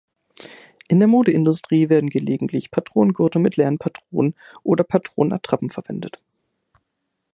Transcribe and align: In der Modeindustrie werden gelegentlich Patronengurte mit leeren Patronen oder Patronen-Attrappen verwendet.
In 0.87 0.97
der 0.99 1.07
Modeindustrie 1.07 1.87
werden 1.89 2.09
gelegentlich 2.09 2.71
Patronengurte 2.71 3.37
mit 3.37 3.55
leeren 3.57 3.77
Patronen 3.77 4.33
oder 4.63 4.83
Patronen-Attrappen 4.83 5.69
verwendet. 5.69 6.19